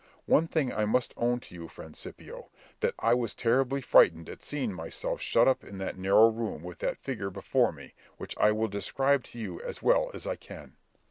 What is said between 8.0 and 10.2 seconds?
which I will describe to you as well